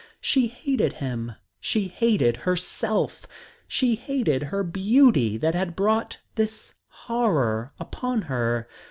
She 0.19 0.47
hated 0.47 0.93
him, 0.93 1.33
she 1.59 1.87
hated 1.87 2.37
herself, 2.37 3.27
she 3.67 3.93
hated 3.93 4.41
her 4.41 4.63
beauty 4.63 5.37
that 5.37 5.53
had 5.53 5.75
brought 5.75 6.17
this 6.33 6.73
horror 6.87 7.71
upon 7.79 8.23
her. 8.23 8.67